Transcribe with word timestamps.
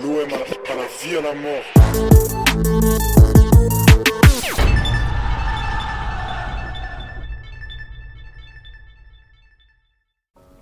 L'OM 0.00 0.28
à 0.32 0.74
la 0.74 0.86
vie 1.00 1.16
à 1.16 1.20
la 1.20 1.34
mort. 1.34 3.21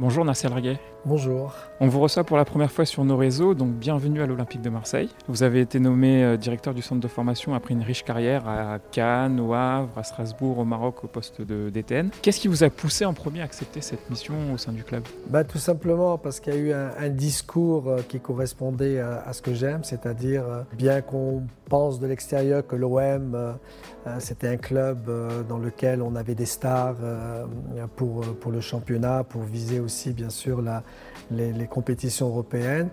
Bonjour 0.00 0.24
Nasser 0.24 0.48
Raguet. 0.48 0.78
Bonjour. 1.04 1.54
On 1.78 1.88
vous 1.88 2.00
reçoit 2.00 2.24
pour 2.24 2.36
la 2.38 2.44
première 2.46 2.70
fois 2.72 2.86
sur 2.86 3.04
nos 3.04 3.18
réseaux, 3.18 3.52
donc 3.54 3.70
bienvenue 3.72 4.22
à 4.22 4.26
l'Olympique 4.26 4.62
de 4.62 4.70
Marseille. 4.70 5.10
Vous 5.28 5.42
avez 5.42 5.60
été 5.60 5.78
nommé 5.78 6.24
euh, 6.24 6.36
directeur 6.38 6.72
du 6.72 6.80
centre 6.80 7.02
de 7.02 7.08
formation 7.08 7.54
après 7.54 7.74
une 7.74 7.82
riche 7.82 8.02
carrière 8.04 8.48
à 8.48 8.78
Cannes, 8.92 9.40
au 9.40 9.52
Havre, 9.52 9.98
à 9.98 10.02
Strasbourg, 10.02 10.58
au 10.58 10.64
Maroc, 10.64 11.04
au 11.04 11.06
poste 11.06 11.42
de 11.42 11.68
DTN. 11.68 12.10
Qu'est-ce 12.22 12.40
qui 12.40 12.48
vous 12.48 12.64
a 12.64 12.70
poussé 12.70 13.04
en 13.04 13.12
premier 13.12 13.42
à 13.42 13.44
accepter 13.44 13.82
cette 13.82 14.08
mission 14.08 14.34
au 14.54 14.58
sein 14.58 14.72
du 14.72 14.84
club? 14.84 15.02
Bah, 15.28 15.44
Tout 15.44 15.58
simplement 15.58 16.16
parce 16.16 16.40
qu'il 16.40 16.54
y 16.54 16.56
a 16.56 16.60
eu 16.60 16.72
un, 16.72 16.90
un 16.98 17.08
discours 17.10 17.88
euh, 17.88 18.00
qui 18.06 18.20
correspondait 18.20 19.00
à, 19.00 19.22
à 19.26 19.34
ce 19.34 19.42
que 19.42 19.52
j'aime, 19.52 19.84
c'est-à-dire 19.84 20.44
euh, 20.46 20.62
bien 20.72 21.02
qu'on 21.02 21.42
pense 21.68 22.00
de 22.00 22.06
l'extérieur 22.06 22.66
que 22.66 22.74
l'OM 22.74 23.56
c'était 24.18 24.48
un 24.48 24.56
club 24.56 25.08
dans 25.48 25.58
lequel 25.58 26.02
on 26.02 26.16
avait 26.16 26.34
des 26.34 26.46
stars 26.46 26.96
pour, 27.94 28.22
pour 28.40 28.50
le 28.50 28.60
championnat, 28.60 29.22
pour 29.22 29.42
viser 29.42 29.78
aussi 29.78 29.89
bien 30.14 30.30
sûr 30.30 30.62
les, 31.30 31.66
compétitions 31.66 32.28
européennes. 32.28 32.88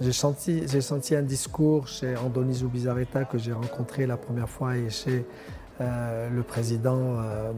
J'ai 0.00 0.12
senti, 0.12 1.14
un 1.14 1.22
discours 1.22 1.86
chez 1.88 2.16
Andoni 2.16 2.54
Zubizarreta 2.54 3.24
que 3.24 3.38
j'ai 3.38 3.52
rencontré 3.52 4.06
la 4.06 4.16
première 4.16 4.48
fois 4.48 4.76
et 4.76 4.90
chez 4.90 5.24
euh, 5.80 6.28
le 6.30 6.42
président, 6.42 6.98
euh, 6.98 7.52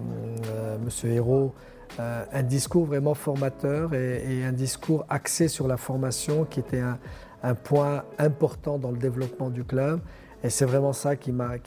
euh, 0.48 0.78
Monsieur 0.84 1.10
Hérault, 1.10 1.54
un 1.98 2.42
discours 2.42 2.86
vraiment 2.86 3.14
formateur 3.14 3.94
et, 3.94 4.44
un 4.44 4.52
discours 4.52 5.06
axé 5.08 5.46
sur 5.46 5.68
la 5.68 5.76
formation 5.76 6.44
qui 6.44 6.58
était 6.58 6.80
un, 6.80 7.54
point 7.54 8.04
important 8.18 8.78
dans 8.78 8.90
le 8.90 8.96
développement 8.96 9.48
du 9.48 9.64
club. 9.64 10.00
Et 10.42 10.50
c'est 10.50 10.64
vraiment 10.64 10.92
ça 10.92 11.14
qui 11.14 11.30
m'a 11.30 11.60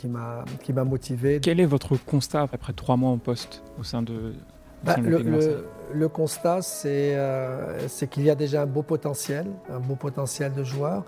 motivé. 0.83 1.39
Quel 1.41 1.59
est 1.59 1.65
votre 1.65 1.95
constat 1.97 2.41
après 2.51 2.73
trois 2.73 2.97
mois 2.97 3.11
en 3.11 3.17
poste 3.17 3.63
au 3.79 3.83
sein 3.83 4.01
de, 4.01 4.33
bah, 4.87 4.95
le, 5.01 5.17
le, 5.19 5.65
le, 5.93 6.07
constat, 6.07 6.61
c'est 6.61 7.11
euh, 7.15 7.87
qu'il 8.09 8.23
y 8.23 8.29
a 8.29 8.35
déjà 8.35 8.61
un 8.61 8.65
beau 8.65 8.83
potentiel, 8.83 9.45
un 9.69 9.79
beau 9.79 9.95
potentiel 9.95 10.53
de 10.53 10.63
joueurs 10.63 11.03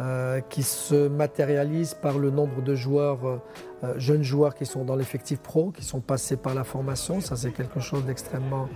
euh, 0.00 0.40
qui 0.50 0.62
se 0.62 1.08
matérialise 1.08 1.94
par 1.94 2.18
le 2.18 2.30
nombre 2.30 2.62
de 2.62 2.74
joueurs, 2.74 3.26
euh, 3.26 3.94
jeunes 3.96 4.22
joueurs 4.22 4.54
qui 4.54 4.66
sont 4.66 4.84
dans 4.84 4.96
l'effectif 4.96 5.38
pro, 5.40 5.70
qui 5.70 5.82
sont 5.82 6.00
passés 6.00 6.36
par 6.36 6.54
la 6.54 6.64
formation. 6.64 7.22
Ça, 7.22 7.36
c'est 7.36 7.52
quelque 7.52 7.80
chose 7.80 8.04
d'extrêmement 8.04 8.68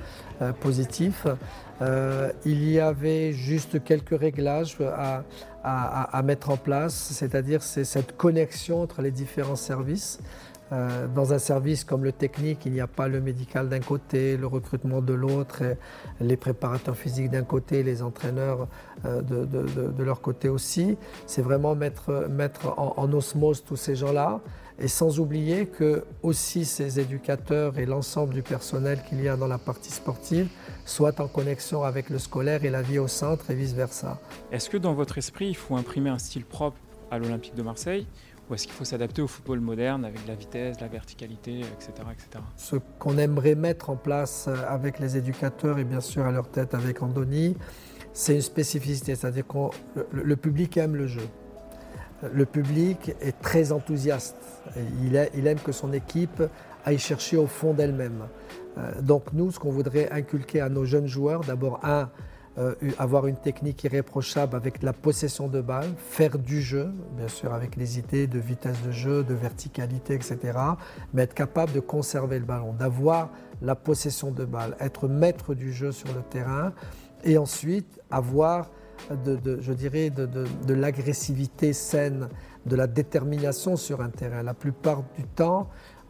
positif. 0.61 1.27
il 2.45 2.71
y 2.71 2.81
avait 2.81 3.33
juste 3.33 3.85
quelques 3.85 4.19
réglages 4.19 4.79
à, 4.81 5.23
à, 5.63 6.17
à 6.19 6.23
mettre 6.23 6.51
en 6.51 6.57
place, 6.57 6.95
c'est-à-dire 6.95 7.63
c'est 7.63 7.85
cette 7.85 8.17
connexion 8.17 8.81
entre 8.81 9.03
les 9.03 9.11
différents 9.11 9.57
services. 9.57 10.19
Euh, 10.73 11.07
dans 11.07 11.33
un 11.33 11.39
service 11.39 11.85
comme 11.85 12.03
le 12.03 12.11
technique, 12.11 12.67
il 12.67 12.73
n'y 12.73 12.81
a 12.81 12.89
pas 12.89 13.07
le 13.07 13.21
médical 13.21 13.69
d'un 13.69 13.81
côté, 13.81 14.37
le 14.37 14.49
recrutement 14.49 15.01
de 15.01 15.15
l'autre, 15.15 15.63
les 16.21 16.37
préparateurs 16.37 16.97
physiques 16.97 17.31
d'un 17.31 17.45
côté, 17.45 17.85
les 17.85 18.03
entraîneurs 18.03 18.67
euh, 19.05 19.23
de, 19.23 20.03
leur 20.03 20.21
côté 20.21 20.49
aussi. 20.49 20.97
C'est 21.27 21.43
vraiment 21.43 21.75
mettre, 21.77 22.29
mettre 22.29 22.79
en, 22.79 22.95
en, 22.97 23.13
osmose 23.13 23.63
tous 23.65 23.77
ces 23.77 23.95
gens-là. 23.95 24.41
Et 24.79 24.89
sans 24.89 25.21
oublier 25.21 25.67
que 25.67 26.05
aussi 26.23 26.67
ces 26.67 27.01
éducateurs 27.01 27.79
et 27.79 27.87
l'ensemble 27.87 28.35
du 28.35 28.43
personnel 28.43 29.01
qu'il 29.09 29.23
y 29.23 29.29
a 29.29 29.37
dans 29.37 29.47
la 29.47 29.57
partie 29.57 29.91
sportive 29.91 30.49
soient 30.85 31.19
en 31.21 31.29
connexion 31.29 31.83
avec 31.83 32.11
le 32.11 32.19
scolaire 32.19 32.65
et 32.65 32.71
la 32.71 32.83
vie 32.83 32.99
au 32.99 33.09
centre 33.09 33.51
et 33.51 33.55
vice-versa. 33.55 34.21
Est-ce 34.53 34.69
que 34.69 34.77
dans 34.77 34.93
votre 34.93 35.17
esprit, 35.17 35.47
il 35.47 35.57
faut 35.57 35.77
imprimer 35.77 36.11
un 36.11 36.19
style 36.19 36.45
propre 36.45 36.77
à 37.11 37.19
l'Olympique 37.19 37.55
de 37.55 37.63
Marseille 37.63 38.07
ou 38.49 38.55
est-ce 38.55 38.67
qu'il 38.67 38.75
faut 38.75 38.85
s'adapter 38.85 39.23
au 39.23 39.27
football 39.27 39.61
moderne 39.61 40.05
avec 40.05 40.27
la 40.27 40.35
vitesse, 40.35 40.81
la 40.81 40.89
verticalité, 40.89 41.61
etc. 41.61 41.93
Ce 42.57 42.77
qu'on 42.99 43.19
aimerait 43.19 43.55
mettre 43.55 43.91
en 43.91 43.97
place 43.97 44.49
avec 44.69 44.99
les 45.01 45.17
éducateurs 45.17 45.79
et 45.79 45.85
bien 45.85 46.01
sûr 46.01 46.25
à 46.25 46.31
leur 46.31 46.49
tête 46.49 46.75
avec 46.75 47.03
Andoni, 47.03 47.57
c'est 48.13 48.35
une 48.35 48.43
spécificité, 48.43 49.15
c'est-à-dire 49.15 49.47
que 49.47 49.59
le, 50.13 50.37
public 50.37 50.77
aime 50.77 50.97
le 50.97 51.07
jeu. 51.07 51.29
Le 52.33 52.47
public 52.47 53.13
est 53.21 53.39
très 53.43 53.73
enthousiaste. 53.73 54.37
Il, 55.03 55.47
aime 55.47 55.59
que 55.59 55.73
son 55.73 55.93
équipe 55.93 56.43
aille 56.85 56.99
chercher 56.99 57.37
au 57.37 57.47
fond 57.47 57.75
d'elle-même. 57.75 58.27
Donc 59.03 59.33
nous, 59.33 59.51
ce 59.51 59.59
qu'on 59.59 59.71
voudrait 59.71 60.11
inculquer 60.11 60.61
à 60.61 60.69
nos 60.69 60.85
jeunes 60.85 61.09
joueurs, 61.09 61.41
d'abord 61.43 61.81
un, 61.83 62.09
euh, 62.59 62.75
avoir 62.99 63.27
une 63.27 63.37
technique 63.37 63.85
irréprochable 63.85 64.57
avec 64.57 64.83
la 64.83 64.95
possession 64.95 65.47
de 65.47 65.61
balle, 65.61 65.91
faire 65.99 66.39
du 66.39 66.63
jeu, 66.63 66.91
bien 67.17 67.29
sûr 67.29 67.53
avec 67.53 67.77
les 67.77 67.99
idées 67.99 68.27
de 68.27 68.39
vitesse 68.39 68.81
de 68.83 68.93
jeu, 68.93 69.23
de 69.23 69.35
verticalité, 69.35 70.15
etc. 70.15 70.59
Mais 71.13 71.23
être 71.23 71.35
capable 71.35 71.73
de 71.73 71.81
conserver 71.81 72.39
le 72.39 72.47
ballon, 72.47 72.73
d'avoir 72.73 73.31
la 73.61 73.75
possession 73.75 74.31
de 74.31 74.45
balle, 74.45 74.75
être 74.81 75.07
maître 75.07 75.55
du 75.55 75.71
jeu 75.73 75.93
sur 75.93 76.09
le 76.15 76.23
terrain 76.23 76.73
et 77.25 77.37
ensuite 77.37 78.01
avoir, 78.11 78.71
je 79.11 79.73
dirais, 79.75 80.11
de 80.11 80.75
l'agressivité 80.75 81.75
saine, 81.75 82.29
de 82.67 82.77
la 82.77 82.87
détermination 82.87 83.77
sur 83.77 84.01
un 84.01 84.11
terrain. 84.11 84.43
La 84.43 84.55
plupart 84.55 85.05
du 85.17 85.25
temps, 85.25 85.69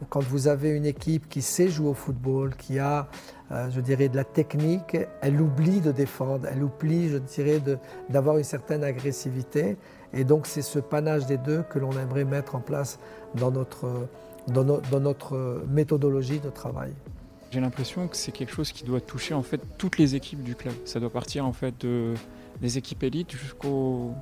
quand 0.08 0.22
vous 0.22 0.48
avez 0.48 0.70
une 0.70 0.86
équipe 0.86 1.28
qui 1.28 1.42
sait 1.42 1.68
jouer 1.68 1.88
au 1.88 1.94
football, 1.94 2.54
qui 2.56 2.78
a, 2.78 3.08
euh, 3.50 3.70
je 3.70 3.80
dirais, 3.80 4.08
de 4.08 4.16
la 4.16 4.24
technique, 4.24 4.96
elle 5.20 5.40
oublie 5.40 5.80
de 5.80 5.92
défendre, 5.92 6.46
elle 6.50 6.62
oublie, 6.62 7.08
je 7.08 7.18
dirais, 7.18 7.60
d'avoir 8.08 8.38
une 8.38 8.44
certaine 8.44 8.84
agressivité. 8.84 9.76
Et 10.12 10.24
donc 10.24 10.46
c'est 10.46 10.62
ce 10.62 10.78
panache 10.78 11.26
des 11.26 11.38
deux 11.38 11.62
que 11.62 11.78
l'on 11.78 11.92
aimerait 11.92 12.24
mettre 12.24 12.54
en 12.54 12.60
place 12.60 12.98
dans 13.34 13.50
notre, 13.50 14.08
dans, 14.48 14.64
no, 14.64 14.80
dans 14.90 15.00
notre 15.00 15.64
méthodologie 15.68 16.40
de 16.40 16.50
travail. 16.50 16.92
J'ai 17.50 17.60
l'impression 17.60 18.08
que 18.08 18.16
c'est 18.16 18.32
quelque 18.32 18.52
chose 18.52 18.72
qui 18.72 18.84
doit 18.84 19.00
toucher 19.00 19.34
en 19.34 19.42
fait 19.42 19.60
toutes 19.78 19.98
les 19.98 20.14
équipes 20.14 20.42
du 20.42 20.54
club. 20.54 20.74
Ça 20.84 21.00
doit 21.00 21.10
partir 21.10 21.46
en 21.46 21.52
fait 21.52 21.74
de, 21.80 22.14
des 22.60 22.78
équipes 22.78 23.02
élites 23.02 23.32
jusqu'aux 23.32 24.12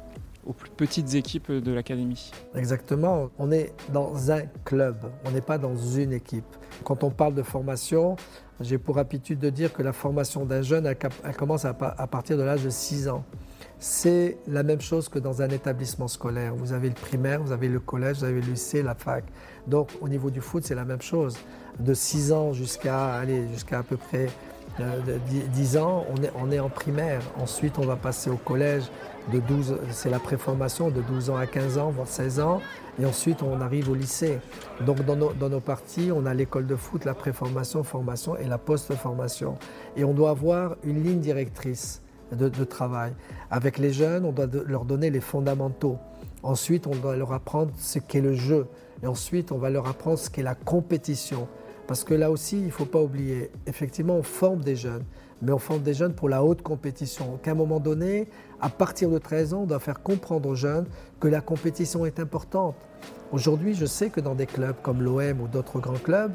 aux 0.47 0.53
plus 0.53 0.71
petites 0.71 1.15
équipes 1.15 1.51
de 1.51 1.73
l'académie. 1.73 2.31
Exactement. 2.55 3.31
On 3.39 3.51
est 3.51 3.73
dans 3.93 4.31
un 4.31 4.43
club, 4.65 4.97
on 5.25 5.31
n'est 5.31 5.41
pas 5.41 5.59
dans 5.59 5.77
une 5.77 6.13
équipe. 6.13 6.45
Quand 6.85 7.05
on 7.05 7.11
parle 7.11 7.35
de 7.35 7.43
formation, 7.43 8.17
j'ai 8.61 8.79
pour 8.79 8.99
habitude 8.99 9.39
de 9.39 9.51
dire 9.51 9.73
que 9.73 9.83
la 9.83 9.93
formation 9.93 10.45
d'un 10.45 10.63
jeune, 10.63 10.87
elle, 10.87 11.37
commence 11.37 11.65
à, 11.65 11.75
partir 11.75 12.37
de 12.37 12.43
l'âge 12.43 12.65
de 12.65 12.71
6 12.71 13.09
ans. 13.09 13.25
C'est 13.79 14.39
la 14.47 14.63
même 14.63 14.81
chose 14.81 15.09
que 15.09 15.19
dans 15.19 15.43
un 15.43 15.49
établissement 15.49 16.09
scolaire. 16.09 16.55
Vous 16.55 16.73
avez 16.73 16.89
le 16.89 16.95
primaire, 16.95 17.43
vous 17.43 17.53
avez 17.53 17.69
le 17.69 17.81
collège, 17.81 18.19
vous 18.19 18.25
avez 18.25 18.41
le 18.41 18.53
lycée, 18.53 18.83
la 18.83 18.95
fac. 18.95 19.25
Donc 19.67 19.91
au 20.01 20.09
niveau 20.09 20.31
du 20.31 20.41
foot, 20.41 20.65
c'est 20.65 20.75
la 20.75 20.85
même 20.85 21.03
chose. 21.03 21.37
De 21.79 21.93
6 21.93 22.33
ans 22.33 22.53
jusqu'à 22.53 23.25
jusqu'à 23.51 23.81
à 23.81 23.83
peu 23.83 23.97
près 23.97 24.29
10 24.79 25.77
ans, 25.77 26.05
on 26.11 26.23
est, 26.23 26.33
on 26.37 26.51
est 26.51 26.59
en 26.59 26.69
primaire. 26.69 27.21
Ensuite, 27.39 27.79
on 27.79 27.87
va 27.87 27.97
passer 27.97 28.31
au 28.31 28.37
collège 28.37 28.85
de 29.33 29.39
12, 29.39 29.79
c'est 29.91 30.11
la 30.11 30.19
préformation 30.19 30.91
de 30.91 31.01
12 31.01 31.31
ans 31.31 31.37
à 31.37 31.47
15 31.47 31.79
ans, 31.79 31.91
voire 31.91 32.09
16 32.09 32.41
ans, 32.41 32.61
et 33.01 33.07
ensuite 33.07 33.43
on 33.43 33.61
arrive 33.61 33.89
au 33.89 33.95
lycée. 33.95 34.39
Donc 34.85 35.05
dans 35.05 35.17
nos, 35.17 35.33
dans 35.33 35.49
nos 35.49 35.61
parties, 35.61 36.11
on 36.15 36.27
a 36.27 36.35
l'école 36.35 36.67
de 36.67 36.77
foot, 36.77 37.05
la 37.05 37.15
préformation, 37.15 37.83
formation 37.85 38.37
et 38.37 38.45
la 38.45 38.59
post-formation. 38.59 39.57
Et 39.97 40.05
on 40.05 40.13
doit 40.13 40.31
avoir 40.31 40.77
une 40.85 41.03
ligne 41.03 41.21
directrice 41.21 42.03
de, 42.33 42.65
travail. 42.65 43.13
Avec 43.51 43.79
les 43.79 43.93
jeunes, 43.93 44.25
on 44.25 44.33
doit 44.33 44.49
leur 44.67 44.85
donner 44.85 45.11
les 45.11 45.21
fondamentaux. 45.21 45.99
Ensuite, 46.43 46.87
on 46.87 46.95
doit 46.95 47.17
leur 47.17 47.33
apprendre 47.33 47.71
ce 47.79 47.99
qu'est 47.99 48.21
le 48.21 48.35
jeu. 48.35 48.67
Et 49.03 49.07
ensuite, 49.07 49.53
on 49.53 49.59
va 49.59 49.71
leur 49.71 49.87
apprendre 49.87 50.19
ce 50.19 50.31
qu'est 50.31 50.43
la 50.43 50.55
compétition. 50.55 51.47
Parce 51.87 52.03
que 52.03 52.15
là 52.15 52.31
aussi, 52.31 52.59
il 52.59 52.67
ne 52.67 52.71
faut 52.71 52.87
pas 52.87 53.01
oublier, 53.01 53.51
effectivement, 53.67 54.15
on 54.15 54.23
forme 54.23 54.63
des 54.63 54.77
jeunes, 54.77 55.05
mais 55.43 55.53
on 55.53 55.59
forme 55.59 55.83
des 55.83 55.93
jeunes 55.93 56.15
pour 56.15 56.31
la 56.31 56.43
haute 56.43 56.63
compétition. 56.63 57.39
Qu'à 57.43 57.51
un 57.51 57.55
moment 57.55 57.81
donné, 57.81 58.29
à 58.61 58.71
partir 58.71 59.11
de 59.11 59.19
13 59.19 59.53
ans, 59.53 59.63
on 59.63 59.67
doit 59.67 59.81
faire 59.81 60.03
comprendre 60.03 60.49
aux 60.49 60.55
jeunes 60.55 60.87
que 61.21 61.29
la 61.29 61.43
compétition 61.43 62.07
est 62.07 62.19
importante. 62.19 62.77
Aujourd'hui, 63.33 63.75
je 63.75 63.85
sais 63.85 64.09
que 64.09 64.21
dans 64.21 64.35
des 64.35 64.47
clubs 64.47 64.77
comme 64.83 65.03
l'OM 65.03 65.41
ou 65.43 65.49
d'autres 65.49 65.79
grands 65.81 65.93
clubs, 65.95 66.33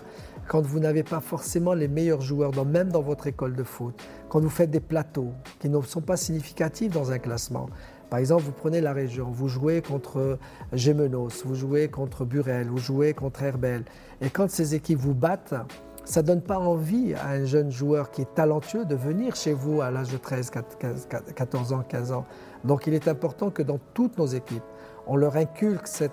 quand 0.47 0.61
vous 0.61 0.79
n'avez 0.79 1.03
pas 1.03 1.19
forcément 1.19 1.73
les 1.73 1.87
meilleurs 1.87 2.21
joueurs, 2.21 2.53
même 2.65 2.89
dans 2.89 3.01
votre 3.01 3.27
école 3.27 3.55
de 3.55 3.63
foot, 3.63 3.95
quand 4.29 4.39
vous 4.39 4.49
faites 4.49 4.71
des 4.71 4.79
plateaux 4.79 5.31
qui 5.59 5.69
ne 5.69 5.81
sont 5.81 6.01
pas 6.01 6.17
significatifs 6.17 6.91
dans 6.91 7.11
un 7.11 7.19
classement, 7.19 7.69
par 8.09 8.19
exemple, 8.19 8.43
vous 8.43 8.51
prenez 8.51 8.81
la 8.81 8.93
région, 8.93 9.29
vous 9.31 9.47
jouez 9.47 9.81
contre 9.81 10.39
Gémenos, 10.73 11.43
vous 11.45 11.55
jouez 11.55 11.89
contre 11.89 12.25
Burel, 12.25 12.67
vous 12.67 12.77
jouez 12.77 13.13
contre 13.13 13.43
Herbel, 13.43 13.83
et 14.21 14.29
quand 14.29 14.49
ces 14.49 14.75
équipes 14.75 14.99
vous 14.99 15.13
battent, 15.13 15.55
ça 16.05 16.23
ne 16.23 16.27
donne 16.27 16.41
pas 16.41 16.57
envie 16.57 17.13
à 17.13 17.29
un 17.29 17.45
jeune 17.45 17.69
joueur 17.71 18.09
qui 18.09 18.23
est 18.23 18.33
talentueux 18.33 18.83
de 18.85 18.95
venir 18.95 19.35
chez 19.35 19.53
vous 19.53 19.81
à 19.81 19.91
l'âge 19.91 20.11
de 20.11 20.17
13, 20.17 20.49
14 21.35 21.73
ans, 21.73 21.83
15 21.87 22.11
ans. 22.11 22.25
Donc 22.63 22.87
il 22.87 22.95
est 22.95 23.07
important 23.07 23.51
que 23.51 23.61
dans 23.61 23.79
toutes 23.93 24.17
nos 24.17 24.25
équipes, 24.25 24.63
on 25.05 25.15
leur 25.15 25.35
inculque 25.37 25.87
cette, 25.87 26.11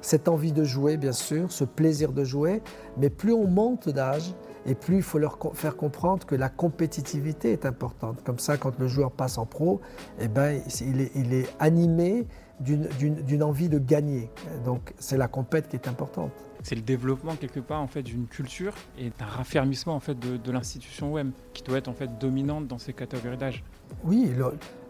cette 0.00 0.28
envie 0.28 0.52
de 0.52 0.64
jouer, 0.64 0.96
bien 0.96 1.12
sûr, 1.12 1.52
ce 1.52 1.62
plaisir 1.62 2.12
de 2.12 2.24
jouer, 2.24 2.62
mais 2.96 3.10
plus 3.10 3.32
on 3.32 3.46
monte 3.46 3.88
d'âge, 3.88 4.34
et 4.66 4.74
plus 4.74 4.96
il 4.96 5.02
faut 5.02 5.18
leur 5.18 5.38
faire 5.54 5.76
comprendre 5.76 6.26
que 6.26 6.34
la 6.34 6.48
compétitivité 6.48 7.52
est 7.52 7.66
importante. 7.66 8.22
Comme 8.24 8.38
ça, 8.38 8.56
quand 8.56 8.78
le 8.78 8.88
joueur 8.88 9.10
passe 9.10 9.38
en 9.38 9.46
pro, 9.46 9.80
eh 10.20 10.28
ben, 10.28 10.60
il, 10.80 11.00
est, 11.00 11.12
il 11.14 11.34
est 11.34 11.48
animé 11.58 12.26
d'une 12.60 13.42
envie 13.42 13.68
de 13.68 13.78
gagner. 13.78 14.30
Donc 14.64 14.94
c'est 14.98 15.16
la 15.16 15.28
compète 15.28 15.68
qui 15.68 15.76
est 15.76 15.88
importante. 15.88 16.32
C'est 16.62 16.76
le 16.76 16.82
développement 16.82 17.34
quelque 17.34 17.60
part 17.60 17.80
en 17.80 17.88
fait 17.88 18.02
d'une 18.02 18.26
culture 18.26 18.72
et 18.96 19.10
d'un 19.18 19.26
raffermissement 19.26 19.94
en 19.94 20.00
fait 20.00 20.16
de, 20.18 20.52
l'institution 20.52 21.14
OM 21.14 21.32
qui 21.54 21.62
doit 21.62 21.78
être 21.78 21.88
en 21.88 21.94
fait 21.94 22.18
dominante 22.18 22.68
dans 22.68 22.78
ces 22.78 22.92
catégories 22.92 23.36
d'âge. 23.36 23.64
Oui, 24.04 24.30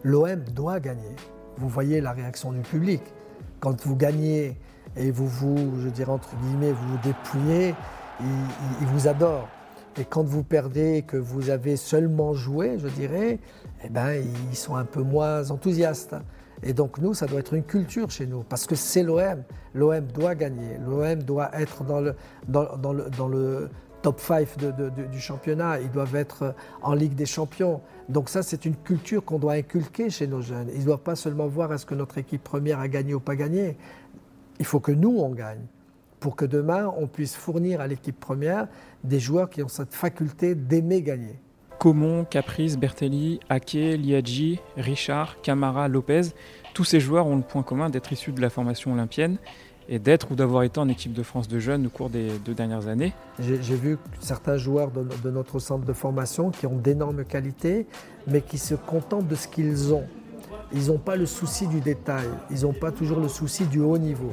l'OM 0.04 0.40
doit 0.54 0.80
gagner. 0.80 1.16
Vous 1.56 1.68
voyez 1.68 2.00
la 2.00 2.12
réaction 2.12 2.52
du 2.52 2.60
public. 2.60 3.00
Quand 3.60 3.80
vous 3.86 3.96
gagnez 3.96 4.58
et 4.96 5.10
vous 5.10 5.26
vous, 5.26 5.80
je 5.80 5.88
dirais 5.88 6.12
entre 6.12 6.36
guillemets, 6.36 6.72
vous 6.72 6.88
vous 6.88 6.98
dépouillez, 7.02 7.74
ils, 8.20 8.86
vous 8.86 9.08
adorent. 9.08 9.48
Et 9.98 10.04
quand 10.04 10.22
vous 10.22 10.42
perdez, 10.42 11.04
que 11.06 11.18
vous 11.18 11.50
avez 11.50 11.76
seulement 11.76 12.32
joué, 12.32 12.78
je 12.78 12.88
dirais, 12.88 13.38
eh 13.84 13.88
ben, 13.90 14.24
ils 14.50 14.56
sont 14.56 14.74
un 14.74 14.84
peu 14.84 15.02
moins 15.02 15.50
enthousiastes. 15.50 16.16
Et 16.62 16.72
donc 16.72 16.98
nous, 16.98 17.12
ça 17.12 17.26
doit 17.26 17.40
être 17.40 17.54
une 17.54 17.64
culture 17.64 18.10
chez 18.10 18.26
nous, 18.26 18.42
parce 18.42 18.66
que 18.66 18.74
c'est 18.74 19.02
l'OM. 19.02 19.42
L'OM 19.74 20.06
doit 20.06 20.34
gagner. 20.34 20.78
L'OM 20.86 21.22
doit 21.22 21.50
être 21.60 21.84
dans 21.84 22.00
le, 22.00 22.14
dans, 22.48 22.92
le, 22.92 23.10
dans 23.10 23.28
le 23.28 23.68
top 24.00 24.20
5 24.20 24.48
du 25.10 25.20
championnat. 25.20 25.80
Ils 25.80 25.90
doivent 25.90 26.16
être 26.16 26.54
en 26.80 26.94
Ligue 26.94 27.14
des 27.14 27.26
Champions. 27.26 27.80
Donc 28.08 28.28
ça, 28.28 28.42
c'est 28.42 28.64
une 28.64 28.76
culture 28.76 29.24
qu'on 29.24 29.38
doit 29.38 29.54
inculquer 29.54 30.08
chez 30.08 30.26
nos 30.26 30.40
jeunes. 30.40 30.68
Ils 30.72 30.80
ne 30.80 30.84
doivent 30.86 31.00
pas 31.00 31.16
seulement 31.16 31.48
voir 31.48 31.72
est-ce 31.72 31.84
que 31.84 31.94
notre 31.94 32.16
équipe 32.16 32.42
première 32.42 32.80
a 32.80 32.88
gagné 32.88 33.12
ou 33.12 33.20
pas 33.20 33.36
gagné. 33.36 33.76
Il 34.58 34.64
faut 34.64 34.80
que 34.80 34.92
nous, 34.92 35.18
on 35.18 35.30
gagne 35.30 35.66
pour 36.22 36.36
que 36.36 36.44
demain, 36.44 36.94
on 36.96 37.08
puisse 37.08 37.34
fournir 37.34 37.80
à 37.80 37.88
l'équipe 37.88 38.18
première 38.18 38.68
des 39.02 39.18
joueurs 39.18 39.50
qui 39.50 39.60
ont 39.60 39.68
cette 39.68 39.92
faculté 39.92 40.54
d'aimer 40.54 41.02
gagner. 41.02 41.40
Comon, 41.80 42.24
Caprice, 42.24 42.78
Bertelli, 42.78 43.40
Ake, 43.48 43.72
Liadji, 43.72 44.60
Richard, 44.76 45.40
Camara, 45.42 45.88
Lopez, 45.88 46.28
tous 46.74 46.84
ces 46.84 47.00
joueurs 47.00 47.26
ont 47.26 47.34
le 47.34 47.42
point 47.42 47.64
commun 47.64 47.90
d'être 47.90 48.12
issus 48.12 48.30
de 48.30 48.40
la 48.40 48.50
formation 48.50 48.92
olympienne 48.92 49.38
et 49.88 49.98
d'être 49.98 50.30
ou 50.30 50.36
d'avoir 50.36 50.62
été 50.62 50.78
en 50.78 50.88
équipe 50.88 51.12
de 51.12 51.24
France 51.24 51.48
de 51.48 51.58
jeunes 51.58 51.86
au 51.88 51.90
cours 51.90 52.08
des 52.08 52.28
deux 52.44 52.54
dernières 52.54 52.86
années. 52.86 53.12
J'ai 53.40 53.56
vu 53.74 53.98
certains 54.20 54.58
joueurs 54.58 54.92
de, 54.92 55.04
de, 55.24 55.30
notre 55.30 55.58
centre 55.58 55.84
de 55.84 55.92
formation 55.92 56.52
qui 56.52 56.68
ont 56.68 56.76
d'énormes 56.76 57.24
qualités, 57.24 57.88
mais 58.28 58.42
qui 58.42 58.58
se 58.58 58.76
contentent 58.76 59.26
de 59.26 59.34
ce 59.34 59.48
qu'ils 59.48 59.92
ont. 59.92 60.06
Ils 60.72 60.86
n'ont 60.86 60.98
pas 60.98 61.16
le 61.16 61.26
souci 61.26 61.66
du 61.66 61.80
détail, 61.80 62.28
ils 62.48 62.62
n'ont 62.62 62.72
pas 62.72 62.92
toujours 62.92 63.18
le 63.18 63.26
souci 63.26 63.66
du 63.66 63.80
haut 63.80 63.98
niveau. 63.98 64.30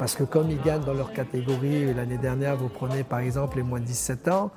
Parce 0.00 0.14
que 0.14 0.24
comme 0.24 0.50
ils 0.50 0.62
gagnent 0.62 0.82
dans 0.82 0.94
leur 0.94 1.12
catégorie, 1.12 1.92
l'année 1.92 2.16
dernière, 2.16 2.56
vous 2.56 2.70
prenez 2.70 3.04
par 3.04 3.18
exemple 3.18 3.58
les 3.58 3.62
moins 3.62 3.80
de 3.80 3.84
17 3.84 4.28
ans, 4.28 4.50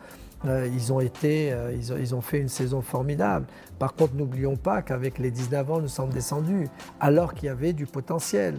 euh, 0.46 0.70
ils, 0.74 0.94
ont 0.94 1.02
été, 1.02 1.52
euh, 1.52 1.76
ils, 1.76 2.16
ont, 2.16 2.22
fait 2.22 2.40
une 2.40 2.48
saison 2.48 2.82
formidable. 2.82 3.46
Par 3.78 3.94
contre, 3.94 4.16
n'oublions 4.16 4.56
pas 4.56 4.82
qu'avec 4.82 5.20
les 5.20 5.32
19 5.32 5.70
ans, 5.70 5.82
nous 5.82 5.90
sommes 5.90 6.12
descendus, 6.12 6.70
alors 7.02 7.34
qu'il 7.34 7.48
y 7.48 7.50
avait 7.50 7.74
du 7.74 7.86
potentiel. 7.86 8.56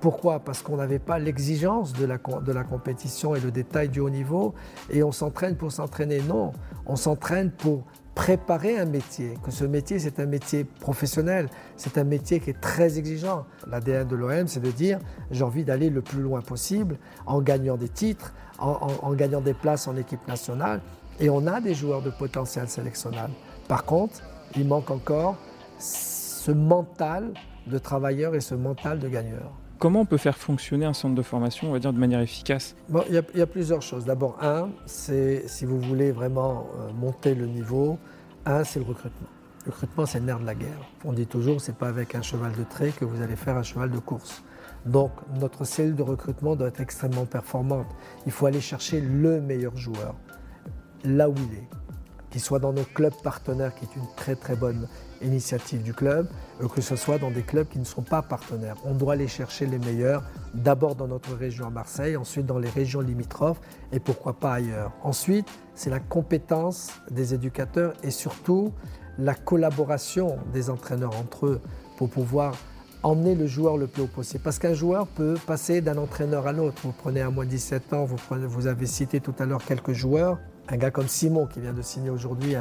Pourquoi? 0.00 0.40
Parce 0.40 0.60
qu'on 0.60 0.76
n'avait 0.76 0.98
pas 0.98 1.20
l'exigence 1.20 1.92
de 1.92 2.04
la, 2.04 2.18
de 2.18 2.52
la 2.52 2.64
compétition 2.64 3.36
et 3.36 3.40
le 3.40 3.52
détail 3.52 3.88
du 3.88 4.00
haut 4.00 4.10
niveau, 4.10 4.54
et 4.90 5.04
on 5.04 5.12
s'entraîne 5.12 5.54
pour 5.54 5.70
s'entraîner. 5.70 6.20
Non, 6.20 6.50
on 6.84 6.96
s'entraîne 6.96 7.52
pour 7.52 7.84
préparer 8.14 8.78
un 8.78 8.84
métier, 8.84 9.34
que 9.42 9.50
ce 9.50 9.64
métier 9.64 9.98
c'est 9.98 10.20
un 10.20 10.26
métier 10.26 10.64
professionnel, 10.64 11.48
c'est 11.76 11.98
un 11.98 12.04
métier 12.04 12.40
qui 12.40 12.50
est 12.50 12.60
très 12.60 12.98
exigeant. 12.98 13.44
L'ADN 13.68 14.06
de 14.06 14.16
l'OM 14.16 14.46
c'est 14.46 14.60
de 14.60 14.70
dire 14.70 14.98
j'ai 15.30 15.42
envie 15.42 15.64
d'aller 15.64 15.90
le 15.90 16.02
plus 16.02 16.22
loin 16.22 16.40
possible 16.40 16.96
en 17.26 17.40
gagnant 17.40 17.76
des 17.76 17.88
titres, 17.88 18.32
en 18.58 19.12
gagnant 19.14 19.40
des 19.40 19.54
places 19.54 19.88
en 19.88 19.96
équipe 19.96 20.26
nationale 20.28 20.80
et 21.20 21.30
on 21.30 21.46
a 21.46 21.60
des 21.60 21.74
joueurs 21.74 22.02
de 22.02 22.10
potentiel 22.10 22.68
sélectionnable. 22.68 23.32
Par 23.68 23.84
contre, 23.84 24.22
il 24.56 24.66
manque 24.66 24.90
encore 24.90 25.36
ce 25.78 26.52
mental 26.52 27.32
de 27.66 27.78
travailleur 27.78 28.34
et 28.34 28.40
ce 28.40 28.54
mental 28.54 28.98
de 28.98 29.08
gagneur. 29.08 29.52
Comment 29.78 30.00
on 30.00 30.06
peut 30.06 30.16
faire 30.16 30.36
fonctionner 30.36 30.86
un 30.86 30.92
centre 30.92 31.14
de 31.14 31.22
formation, 31.22 31.68
on 31.68 31.72
va 31.72 31.78
dire, 31.78 31.92
de 31.92 31.98
manière 31.98 32.20
efficace 32.20 32.74
il, 33.08 33.14
y 33.34 33.40
a, 33.40 33.46
plusieurs 33.46 33.82
choses. 33.82 34.04
D'abord, 34.04 34.38
un, 34.42 34.70
c'est 34.86 35.46
si 35.48 35.64
vous 35.64 35.80
voulez 35.80 36.12
vraiment 36.12 36.66
euh, 36.78 36.92
monter 36.92 37.34
le 37.34 37.46
niveau, 37.46 37.98
un, 38.46 38.64
c'est 38.64 38.78
le 38.78 38.86
recrutement. 38.86 39.28
Le 39.66 39.72
recrutement, 39.72 40.06
c'est 40.06 40.20
le 40.20 40.26
nerf 40.26 40.40
de 40.40 40.46
la 40.46 40.54
guerre. 40.54 40.90
On 41.04 41.12
dit 41.12 41.26
toujours, 41.26 41.60
c'est 41.60 41.76
pas 41.76 41.88
avec 41.88 42.14
un 42.14 42.22
cheval 42.22 42.52
de 42.52 42.64
trait 42.64 42.90
que 42.90 43.04
vous 43.04 43.22
allez 43.22 43.36
faire 43.36 43.56
un 43.56 43.62
cheval 43.62 43.90
de 43.90 43.98
course. 43.98 44.42
Donc, 44.86 45.12
notre 45.40 45.64
cellule 45.64 45.96
de 45.96 46.02
recrutement 46.02 46.54
doit 46.56 46.68
être 46.68 46.80
extrêmement 46.80 47.24
performante. 47.24 47.86
Il 48.26 48.32
faut 48.32 48.46
aller 48.46 48.60
chercher 48.60 49.00
le 49.00 49.40
meilleur 49.40 49.76
joueur 49.76 50.14
là 51.04 51.28
où 51.28 51.34
il 51.36 51.58
est, 51.58 51.68
qu'il 52.34 52.42
soit 52.42 52.58
dans 52.58 52.72
nos 52.72 52.82
clubs 52.82 53.14
partenaires, 53.22 53.72
qui 53.76 53.84
est 53.84 53.94
une 53.94 54.08
très 54.16 54.34
très 54.34 54.56
bonne 54.56 54.88
initiative 55.22 55.84
du 55.84 55.94
club, 55.94 56.26
ou 56.60 56.66
que 56.66 56.80
ce 56.80 56.96
soit 56.96 57.16
dans 57.16 57.30
des 57.30 57.42
clubs 57.42 57.68
qui 57.68 57.78
ne 57.78 57.84
sont 57.84 58.02
pas 58.02 58.22
partenaires. 58.22 58.74
On 58.84 58.92
doit 58.92 59.12
aller 59.12 59.28
chercher 59.28 59.66
les 59.66 59.78
meilleurs, 59.78 60.24
d'abord 60.52 60.96
dans 60.96 61.06
notre 61.06 61.32
région 61.32 61.64
à 61.68 61.70
Marseille, 61.70 62.16
ensuite 62.16 62.44
dans 62.44 62.58
les 62.58 62.68
régions 62.68 63.02
limitrophes 63.02 63.60
et 63.92 64.00
pourquoi 64.00 64.32
pas 64.32 64.54
ailleurs. 64.54 64.90
Ensuite, 65.04 65.46
c'est 65.76 65.90
la 65.90 66.00
compétence 66.00 66.90
des 67.08 67.34
éducateurs 67.34 67.92
et 68.02 68.10
surtout 68.10 68.72
la 69.16 69.36
collaboration 69.36 70.38
des 70.52 70.70
entraîneurs 70.70 71.14
entre 71.16 71.46
eux 71.46 71.60
pour 71.96 72.10
pouvoir 72.10 72.56
emmener 73.04 73.36
le 73.36 73.46
joueur 73.46 73.76
le 73.76 73.86
plus 73.86 74.02
haut 74.02 74.08
possible. 74.08 74.42
Parce 74.42 74.58
qu'un 74.58 74.74
joueur 74.74 75.06
peut 75.06 75.36
passer 75.46 75.82
d'un 75.82 75.98
entraîneur 75.98 76.48
à 76.48 76.52
l'autre. 76.52 76.82
Vous 76.82 76.94
prenez 76.98 77.20
à 77.20 77.30
moins 77.30 77.46
17 77.46 77.92
ans, 77.92 78.08
vous 78.28 78.66
avez 78.66 78.86
cité 78.86 79.20
tout 79.20 79.34
à 79.38 79.46
l'heure 79.46 79.64
quelques 79.64 79.92
joueurs 79.92 80.40
un 80.68 80.76
gars 80.76 80.90
comme 80.90 81.08
Simon 81.08 81.46
qui 81.46 81.60
vient 81.60 81.72
de 81.72 81.82
signer 81.82 82.10
aujourd'hui 82.10 82.54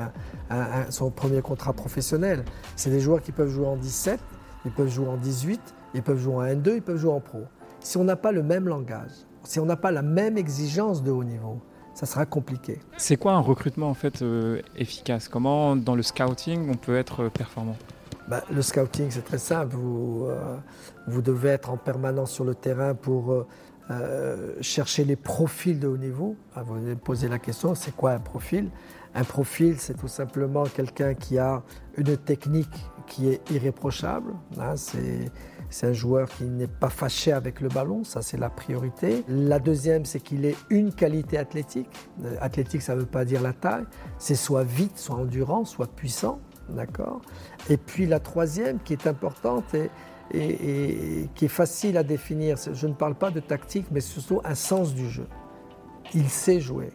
son 0.90 1.10
premier 1.10 1.42
contrat 1.42 1.74
professionnel. 1.74 2.44
C'est 2.76 2.90
des 2.90 3.00
joueurs 3.00 3.22
qui 3.22 3.32
peuvent 3.32 3.50
jouer 3.50 3.68
en 3.68 3.78
17, 3.78 4.20
ils 4.66 4.72
peuvent 4.72 4.90
jouer 4.90 5.08
en 5.08 5.18
18, 5.18 5.62
ils 5.94 6.04
peuvent 6.04 6.20
jouer 6.20 6.36
en 6.36 6.44
N2, 6.44 6.76
ils 6.76 6.82
peuvent 6.82 6.98
jouer 6.98 7.14
en 7.14 7.20
pro. 7.20 7.44
Si 7.80 7.98
on 7.98 8.04
n'a 8.04 8.16
pas 8.16 8.32
le 8.32 8.44
même 8.44 8.68
langage, 8.68 9.12
si 9.44 9.60
on 9.60 9.66
n'a 9.66 9.76
pas 9.76 9.92
la 9.92 10.02
même 10.02 10.38
exigence 10.38 11.04
de 11.04 11.12
haut 11.12 11.24
niveau, 11.24 11.62
ça 11.94 12.06
sera 12.06 12.26
compliqué. 12.26 12.80
C'est 12.98 13.18
quoi 13.18 13.34
un 13.34 13.40
recrutement 13.40 13.90
en 13.90 13.94
fait 13.94 14.22
euh, 14.22 14.62
efficace? 14.76 15.28
Comment 15.28 15.76
dans 15.76 15.96
le 15.96 16.02
scouting 16.02 16.70
on 16.70 16.76
peut 16.76 16.98
être 16.98 17.24
euh, 17.24 17.30
performant? 17.30 17.76
Bah, 18.30 18.42
le 18.52 18.62
scouting, 18.62 19.12
c'est 19.12 19.26
très 19.26 19.38
simple. 19.38 19.76
Vous, 19.76 20.28
euh, 20.30 20.56
vous 21.08 21.22
devez 21.22 21.50
être 21.50 21.70
en 21.70 21.78
permanence 21.78 22.32
sur 22.32 22.46
le 22.46 22.56
terrain 22.56 22.96
pour 22.96 23.46
euh, 23.92 24.54
chercher 24.62 25.04
les 25.04 25.16
profils 25.16 25.80
de 25.80 25.88
haut 25.88 25.98
niveau. 25.98 26.38
Ah, 26.56 26.64
vous 26.64 26.76
me 26.76 26.96
posez 26.96 27.28
la 27.28 27.40
question, 27.40 27.76
c'est 27.76 27.96
quoi 27.96 28.12
un 28.12 28.20
profil? 28.20 28.70
Un 29.14 29.24
profil, 29.24 29.76
c'est 29.78 29.96
tout 29.96 30.08
simplement 30.08 30.64
quelqu'un 30.64 31.14
qui 31.14 31.38
a 31.38 31.62
une 31.98 32.18
technique 32.18 32.74
qui 33.06 33.30
est 33.30 33.52
irréprochable. 33.52 34.34
Hein, 34.58 34.76
c'est 34.78 35.88
un 35.88 35.94
joueur 35.94 36.30
qui 36.30 36.46
n'est 36.46 36.68
pas 36.68 36.90
fâché 36.90 37.32
avec 37.32 37.60
le 37.60 37.68
ballon, 37.68 38.04
ça 38.04 38.22
c'est 38.22 38.38
la 38.38 38.50
priorité. 38.50 39.24
La 39.28 39.60
deuxième, 39.60 40.06
c'est 40.06 40.20
qu'il 40.20 40.46
ait 40.46 40.56
une 40.70 40.94
qualité 40.94 41.38
athlétique. 41.38 41.90
Euh, 42.24 42.36
athlétique, 42.40 42.82
ça 42.82 42.96
ne 42.96 43.02
veut 43.02 43.06
pas 43.06 43.26
dire 43.26 43.42
la 43.42 43.54
taille. 43.54 43.86
C'est 44.18 44.36
soit 44.36 44.64
vite, 44.64 44.98
soit 44.98 45.18
endurant, 45.18 45.66
soit 45.66 45.88
puissant. 45.88 46.40
D'accord 46.70 47.22
Et 47.70 47.78
puis 47.78 48.06
la 48.06 48.20
troisième, 48.20 48.80
qui 48.80 48.94
est 48.94 49.08
importante, 49.08 49.76
et, 50.32 51.30
qui 51.36 51.46
est 51.46 51.50
facile 51.50 51.98
à 51.98 52.04
définir. 52.04 52.58
Je 52.74 52.88
ne 52.88 52.94
parle 52.94 53.16
pas 53.16 53.32
de 53.32 53.40
tactique, 53.40 53.88
mais 53.92 54.02
surtout 54.02 54.42
un 54.44 54.56
sens 54.56 54.94
du 54.94 55.10
jeu. 55.10 55.28
Il 56.14 56.30
sait 56.30 56.60
jouer. 56.60 56.92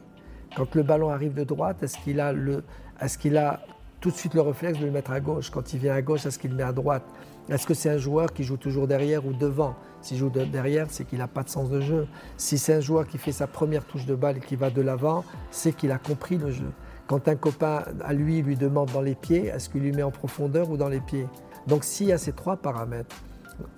Quand 0.57 0.75
le 0.75 0.83
ballon 0.83 1.11
arrive 1.11 1.35
de 1.35 1.45
droite, 1.45 1.83
est-ce 1.83 1.99
qu'il 1.99 2.21
a, 2.21 2.33
est 2.33 3.19
qu'il 3.19 3.37
a 3.37 3.61
tout 4.01 4.11
de 4.11 4.17
suite 4.17 4.35
le 4.35 4.41
réflexe 4.41 4.79
de 4.79 4.87
le 4.87 4.91
mettre 4.91 5.11
à 5.11 5.21
gauche? 5.21 5.51
Quand 5.51 5.73
il 5.73 5.81
vient 5.81 5.95
à 5.95 6.03
gauche, 6.03 6.25
est-ce 6.27 6.39
qu'il 6.39 6.51
le 6.51 6.57
met 6.57 6.63
à 6.63 6.73
droite? 6.73 7.05
Est-ce 7.49 7.67
que 7.67 7.75
c'est 7.75 7.91
un 7.91 7.99
joueur 7.99 8.33
qui 8.33 8.45
joue 8.45 8.57
toujours 8.57 8.87
derrière 8.87 9.27
ou 9.27 9.33
devant? 9.33 9.75
S'il 10.03 10.19
joue 10.19 10.31
derrière, 10.31 10.87
c'est 10.91 11.05
qu'il 11.05 11.19
n'a 11.19 11.29
pas 11.29 11.43
de 11.43 11.49
sens 11.49 11.71
de 11.71 11.81
jeu. 11.81 12.07
Si 12.37 12.59
c'est 12.59 12.75
un 12.75 12.81
joueur 12.81 13.07
qui 13.07 13.19
fait 13.19 13.33
sa 13.33 13.47
première 13.47 13.85
touche 13.85 14.05
de 14.05 14.15
balle 14.15 14.39
et 14.39 14.41
qui 14.41 14.57
va 14.57 14.71
de 14.71 14.83
l'avant, 14.83 15.25
c'est 15.51 15.75
qu'il 15.75 15.91
a 15.91 15.99
compris 15.99 16.37
le 16.37 16.51
jeu. 16.51 16.71
Quand 17.09 17.27
un 17.27 17.37
copain 17.37 17.85
à 18.05 18.13
lui 18.13 18.43
lui 18.43 18.55
demande 18.55 18.93
dans 18.93 19.01
les 19.01 19.15
pieds, 19.15 19.47
est-ce 19.47 19.71
qu'il 19.71 19.81
lui 19.81 19.93
met 19.93 20.03
en 20.03 20.11
profondeur 20.11 20.71
ou 20.71 20.77
dans 20.77 20.91
les 20.91 21.01
pieds? 21.01 21.27
Donc 21.67 21.83
s'il 21.83 22.09
y 22.09 22.13
a 22.13 22.19
ces 22.19 22.33
trois 22.33 22.59
paramètres, 22.59 23.17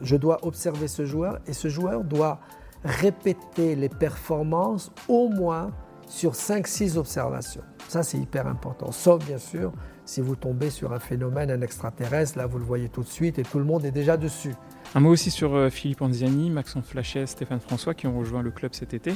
je 0.01 0.17
dois 0.17 0.45
observer 0.45 0.89
ce 0.89 1.07
joueur 1.07 1.39
et 1.47 1.53
ce 1.53 1.69
joueur 1.69 2.03
doit 2.03 2.41
répéter 2.85 3.77
les 3.77 3.89
performances 3.89 4.91
au 5.09 5.29
moins 5.29 5.71
sur 6.09 6.33
5-6 6.33 6.97
observations. 6.97 7.63
Ça, 7.87 8.03
c'est 8.03 8.19
hyper 8.19 8.49
important. 8.49 8.91
Sauf, 8.91 9.25
bien 9.25 9.39
sûr, 9.39 9.73
si 10.05 10.21
vous 10.21 10.35
tombez 10.35 10.71
sur 10.71 10.93
un 10.93 10.99
phénomène, 10.99 11.53
un 11.53 11.61
extraterrestre, 11.61 12.37
là, 12.37 12.47
vous 12.47 12.59
le 12.59 12.65
voyez 12.65 12.89
tout 12.89 13.03
de 13.03 13.09
suite 13.09 13.39
et 13.39 13.43
tout 13.43 13.59
le 13.59 13.65
monde 13.65 13.85
est 13.85 13.93
déjà 13.93 14.17
dessus. 14.17 14.55
Un 14.97 15.01
mot 15.01 15.11
aussi 15.11 15.31
sur 15.31 15.55
euh, 15.55 15.71
Philippe 15.71 16.03
Anziani, 16.03 16.51
Maxence 16.51 16.87
Flachet, 16.87 17.27
Stéphane 17.27 17.61
François 17.61 17.95
qui 17.95 18.09
ont 18.09 18.19
rejoint 18.19 18.43
le 18.43 18.51
club 18.51 18.75
cet 18.75 18.93
été. 18.93 19.15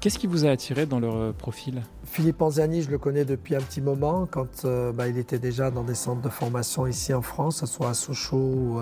Qu'est-ce 0.00 0.18
qui 0.18 0.26
vous 0.26 0.44
a 0.44 0.50
attiré 0.50 0.86
dans 0.86 1.00
leur 1.00 1.16
euh, 1.16 1.32
profil? 1.32 1.82
Philippe 2.04 2.40
Anziani, 2.42 2.82
je 2.82 2.90
le 2.90 2.98
connais 2.98 3.24
depuis 3.24 3.56
un 3.56 3.60
petit 3.60 3.80
moment, 3.80 4.28
quand 4.30 4.64
euh, 4.64 4.92
bah, 4.92 5.08
il 5.08 5.18
était 5.18 5.38
déjà 5.38 5.70
dans 5.70 5.82
des 5.84 5.94
centres 5.94 6.20
de 6.20 6.28
formation 6.28 6.86
ici 6.86 7.14
en 7.14 7.22
France, 7.22 7.64
soit 7.64 7.90
à 7.90 7.94
Sochaux 7.94 8.78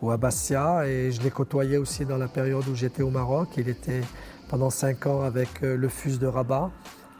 ou 0.00 0.10
à, 0.10 0.16
Bastia. 0.18 0.86
Et 0.86 1.10
je 1.10 1.22
l'ai 1.22 1.30
côtoyé 1.30 1.78
aussi 1.78 2.04
dans 2.04 2.18
la 2.18 2.28
période 2.28 2.66
où 2.68 2.74
j'étais 2.74 3.02
au 3.02 3.10
Maroc. 3.10 3.48
Il 3.56 3.68
était 3.68 4.02
pendant 4.48 4.70
cinq 4.70 5.06
ans 5.06 5.22
avec 5.22 5.62
le 5.62 5.88
FUS 5.88 6.18
de 6.18 6.26
Rabat. 6.26 6.70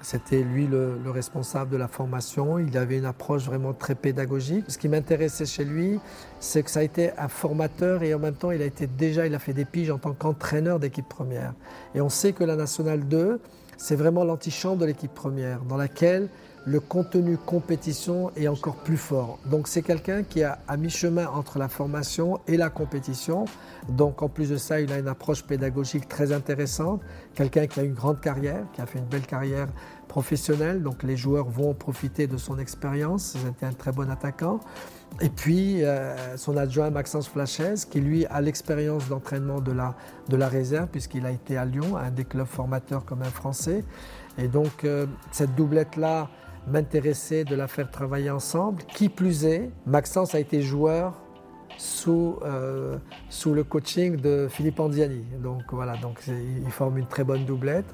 C'était 0.03 0.43
lui 0.43 0.67
le, 0.67 0.99
responsable 1.07 1.71
de 1.71 1.77
la 1.77 1.87
formation. 1.87 2.59
Il 2.59 2.77
avait 2.77 2.99
une 2.99 3.05
approche 3.05 3.45
vraiment 3.45 3.73
très 3.73 3.95
pédagogique. 3.95 4.65
Ce 4.69 4.77
qui 4.77 4.89
m'intéressait 4.89 5.47
chez 5.47 5.65
lui, 5.65 6.01
c'est 6.41 6.65
que 6.65 6.71
ça 6.71 6.81
a 6.81 6.83
été 6.83 7.13
un 7.17 7.29
formateur 7.29 8.03
et 8.03 8.13
en 8.13 8.19
même 8.19 8.35
temps, 8.35 8.51
il 8.51 8.61
a 8.63 8.65
été 8.65 8.89
déjà, 8.89 9.27
il 9.27 9.35
a 9.35 9.39
fait 9.39 9.53
des 9.53 9.65
piges 9.65 9.91
en 9.91 9.99
tant 9.99 10.13
qu'entraîneur 10.13 10.81
d'équipe 10.81 11.09
première. 11.09 11.55
Et 11.95 12.01
on 12.01 12.09
sait 12.09 12.33
que 12.33 12.43
la 12.43 12.57
Nationale 12.57 13.07
2, 13.07 13.41
c'est 13.77 13.97
vraiment 13.97 14.25
l'antichambre 14.25 14.79
de 14.79 14.87
l'équipe 14.87 15.15
première, 15.15 15.61
dans 15.63 15.77
laquelle 15.77 16.29
le 16.65 16.79
contenu 16.79 17.37
compétition 17.37 18.31
est 18.37 18.47
encore 18.47 18.77
plus 18.77 18.97
fort. 18.97 19.39
Donc 19.47 19.67
c'est 19.67 19.83
quelqu'un 19.83 20.23
qui 20.23 20.43
a 20.45 20.59
à 20.69 20.77
mi-chemin 20.77 21.27
entre 21.27 21.59
la 21.59 21.69
formation 21.69 22.39
et 22.47 22.57
la 22.57 22.71
compétition. 22.71 23.47
Donc 23.89 24.23
en 24.23 24.29
plus 24.29 24.51
de 24.51 24.57
ça, 24.57 24.81
il 24.81 24.93
a 24.93 24.99
une 24.99 25.09
approche 25.09 25.43
pédagogique 25.43 26.09
très 26.09 26.33
intéressante. 26.33 27.01
Quelqu'un 27.35 27.67
qui 27.67 27.81
a 27.81 27.83
une 27.83 27.95
grande 27.95 28.21
carrière, 28.21 28.65
qui 28.73 28.81
a 28.81 28.87
fait 28.87 29.01
une 29.01 29.07
belle 29.07 29.27
carrière 29.27 29.67
professionnelle. 30.07 30.83
Donc 30.83 31.03
les 31.03 31.17
joueurs 31.17 31.49
vont 31.49 31.75
profiter 31.75 32.29
de 32.29 32.37
son 32.37 32.59
expérience. 32.59 33.37
C'était 33.45 33.67
un 33.67 33.73
très 33.73 33.91
bon 33.91 34.09
attaquant. 34.09 34.61
Et 35.21 35.31
puis 35.31 35.85
euh, 35.85 36.37
son 36.37 36.57
adjoint 36.57 36.91
Maxence 36.91 37.29
Flachez, 37.29 37.75
qui 37.91 38.01
lui 38.01 38.25
a 38.27 38.41
l'expérience 38.41 39.09
d'entraînement 39.09 39.61
de 39.61 39.73
la, 39.73 39.97
de 40.29 40.37
la 40.37 40.49
réserve, 40.49 40.87
puisqu'il 40.89 41.27
a 41.27 41.33
été 41.33 41.57
à 41.57 41.65
Lyon, 41.65 41.97
un 41.97 42.11
des 42.11 42.25
clubs 42.25 42.47
formateurs 42.47 43.05
comme 43.05 43.23
un 43.23 43.31
Français. 43.31 43.85
Et 44.39 44.49
donc 44.49 44.85
euh, 44.85 45.07
cette 45.33 45.55
doublette-là, 45.57 46.29
m'intéressait 46.67 47.45
de 47.45 47.55
la 47.55 47.69
faire 47.69 47.91
travailler 47.91 48.31
ensemble. 48.31 48.83
Qui 48.95 49.09
plus 49.09 49.45
est, 49.45 49.71
Maxence 49.87 50.35
a 50.35 50.41
été 50.41 50.63
joueur 50.63 51.23
sous, 51.79 52.39
euh, 52.45 52.99
le 53.47 53.65
coaching 53.65 54.17
de 54.17 54.47
Philippe 54.49 54.81
Andiani. 54.81 55.25
Donc 55.43 55.63
voilà, 55.73 55.97
donc 55.97 56.23
il 56.29 56.71
forme 56.71 56.99
une 56.99 57.07
très 57.07 57.25
bonne 57.25 57.45
doublette. 57.45 57.87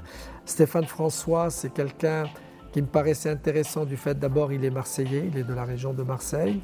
Stéphane 0.44 0.84
François, 0.84 1.50
c'est 1.50 1.72
quelqu'un 1.72 2.24
qui 2.72 2.82
me 2.82 2.86
paraissait 2.86 3.30
intéressant 3.30 3.84
du 3.84 3.96
fait 3.96 4.18
d'abord 4.18 4.52
il 4.52 4.64
est 4.64 4.70
marseillais, 4.70 5.30
il 5.32 5.38
est 5.38 5.44
de 5.44 5.54
la 5.54 5.64
région 5.64 5.92
de 5.92 6.02
Marseille. 6.02 6.60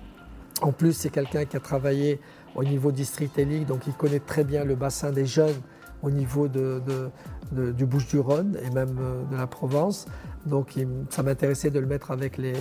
En 0.63 0.73
plus, 0.73 0.93
c'est 0.93 1.11
quelqu'un 1.11 1.45
qui 1.45 1.57
a 1.57 1.61
travaillé 1.61 2.21
au 2.55 2.63
niveau 2.63 2.93
district 2.93 3.39
et 3.39 3.45
ligue, 3.45 3.67
donc 3.67 3.87
il 3.87 3.95
connaît 3.95 4.21
très 4.21 4.45
bien 4.45 4.65
le 4.65 4.77
bassin 4.77 5.11
des 5.11 5.27
jeunes 5.27 5.61
au 6.03 6.11
niveau 6.11 6.49
du 6.49 7.87
Bouches-du-Rhône 7.87 8.59
et 8.63 8.71
même 8.71 8.97
euh, 9.01 9.25
de 9.31 9.37
la 9.37 9.47
Provence. 9.47 10.07
Donc 10.47 10.75
ça 11.11 11.23
m'intéressait 11.23 11.71
de 11.71 11.79
le 11.79 11.87
mettre 11.87 12.11
avec 12.11 12.37
les, 12.37 12.55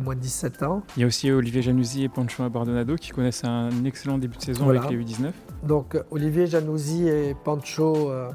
moins 0.00 0.14
de 0.14 0.20
17 0.20 0.62
ans. 0.62 0.82
Il 0.96 1.00
y 1.00 1.04
a 1.04 1.06
aussi 1.06 1.30
Olivier 1.30 1.62
Janouzi 1.62 2.04
et 2.04 2.08
Pancho 2.08 2.42
Abardonado 2.42 2.96
qui 2.96 3.10
connaissent 3.10 3.44
un 3.44 3.70
excellent 3.84 4.18
début 4.18 4.36
de 4.36 4.42
saison 4.42 4.68
avec 4.68 4.90
les 4.90 4.96
U19. 4.96 5.30
Donc 5.62 5.96
Olivier 6.10 6.46
Janouzi 6.46 7.08
et 7.08 7.34
Pancho, 7.44 8.10
euh, 8.10 8.30